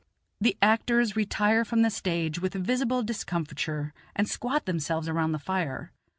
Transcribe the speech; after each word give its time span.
The 0.39 0.57
actors 0.63 1.15
retire 1.15 1.63
from 1.63 1.83
the 1.83 1.91
stage 1.91 2.39
with 2.39 2.55
visible 2.55 3.03
discomfiture 3.03 3.93
and 4.15 4.27
squat 4.27 4.65
themselves 4.65 5.07
around 5.07 5.33
the 5.33 5.37
fire. 5.37 5.91